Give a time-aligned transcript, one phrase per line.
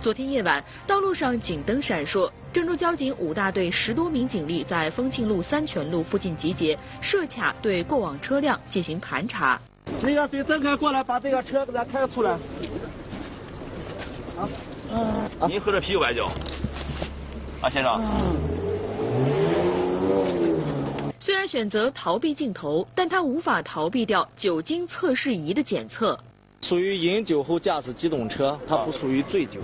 [0.00, 9.60] 昨天夜晚，道路上警灯闪烁，郑州交警五大队十多名警力在丰庆路三泉路附近集结，设卡对过往车辆进行盘查。
[10.00, 12.30] 那个谁，郑开过来，把这个车给咱开出来。
[12.30, 12.38] 啊，
[14.90, 16.26] 嗯，您喝着啤酒白酒？
[17.60, 18.00] 啊，先生。
[21.24, 26.20] 虽然选择逃避镜头，但他无法逃避掉酒精测试仪的检测。
[26.60, 29.62] 属于饮酒后驾驶机动车，它不属于醉酒。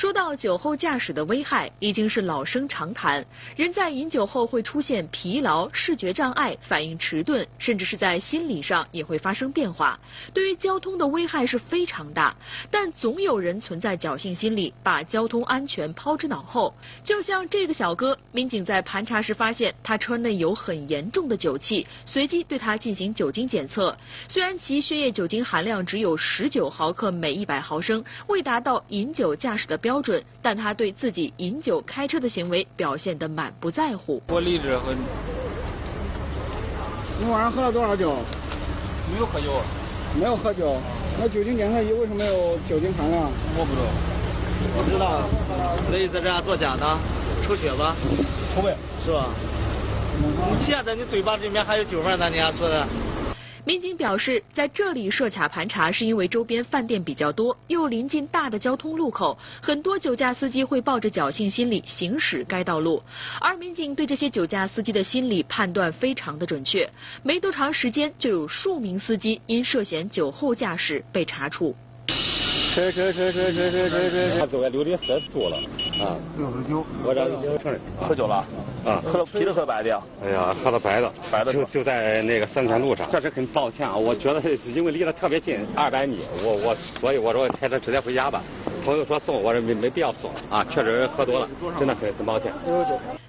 [0.00, 3.26] 说到酒后驾驶的危害，已经是老生常谈。
[3.54, 10.00] 人在饮酒后会出现疲劳、视觉障碍、反应迟钝，甚至是在心理上也会发生变化。
[10.32, 12.34] 对于交通的危害是非常大，
[12.70, 16.72] 但总有人存在侥幸心理，把交通安全抛之脑后。
[17.04, 23.94] 就像这个小哥，民警在盘查时发现他车内有很严重的酒气，随即对他进行酒精检测。
[24.30, 29.89] 虽然其血液酒精含量只有十九毫克每一百毫升，未达到饮酒驾驶的标。
[29.90, 34.22] 标准，但他对自己饮酒开车的行为表现得满不在乎。
[34.28, 34.96] 我理智很。
[37.18, 38.14] 你晚上喝了多少酒？
[39.12, 39.60] 没有喝酒。
[40.14, 40.76] 没有喝酒，
[41.18, 43.32] 那酒精检测仪为什么有酒精含量？
[43.58, 43.90] 我不知道。
[44.76, 45.28] 我知道。
[45.90, 46.96] 那意思这样作假呢？
[47.42, 47.96] 抽血吧？
[48.54, 48.76] 抽呗。
[49.04, 49.26] 是吧？
[50.52, 52.86] 你现在你嘴巴里面还有酒味呢，你还说的？
[53.70, 63.00] 民警表示，在这里设卡盘查是因为周边饭店比较多，又临近大的交通路口，很多酒驾司机会抱着侥幸心理行驶该道路。
[63.40, 66.90] 而民警对这些酒驾司机的心理判断非常的准确，
[67.22, 71.76] 没多长时间就有数名司机因涉嫌酒后驾驶被查处。
[72.74, 72.90] 他
[74.46, 75.56] 走在六零四度了
[76.00, 76.16] 啊！
[76.36, 78.44] 六十九，我这已经承认喝酒了
[78.84, 79.02] 啊！
[79.04, 80.00] 喝了啤的喝白的呀？
[80.24, 83.10] 哎呀，喝了白的，白的就就在那个三泉路上。
[83.10, 84.40] 确实很抱歉啊，我觉得
[84.74, 88.42] 因为离得特别近，二百米，我我所以我说开车直接回家吧。
[88.80, 91.48] 朋友说送，我说没没必要送啊，确实喝多了，
[91.78, 92.52] 真的很很抱歉。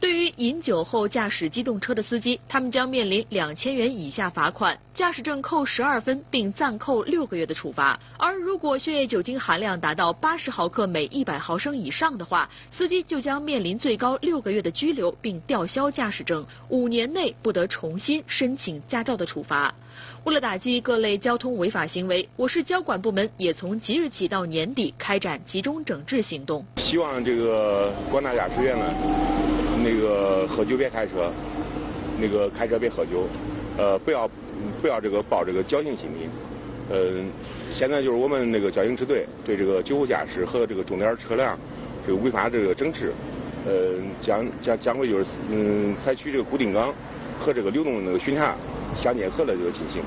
[0.00, 7.98] 对于饮酒后驾驶机动车的司机，他们将面临两千元以下罚款、驾驶证扣十二分并暂扣六个月的处罚。
[8.18, 19.74] 而如果血液酒精含量达到八十毫克每一百毫升以上的话，司机就将面临最高六个月的拘留并吊销驾驶证，五年内不得重新申请驾照的处罚。
[20.24, 26.64] 为了打击各类交通违法行为，我市交管部门也从即日起到年底开展集中整治行动。
[26.76, 28.86] 希望这个广大驾驶员们。
[29.84, 31.30] 那个喝酒别开车，
[32.18, 33.28] 那个开车别喝酒，
[33.76, 34.26] 呃，不要
[34.80, 36.26] 不要这个抱这个侥幸心理。
[36.90, 37.28] 嗯，
[37.70, 41.58] 现在就是我们那个交警支队对这个酒后驾驶和这个重点车辆
[42.06, 43.12] 这个违法这个整治，
[43.66, 46.94] 呃，将将将会就是嗯采取这个固定岗
[47.38, 48.56] 和这个流动那个巡查
[48.96, 50.02] 相结合的这个进行。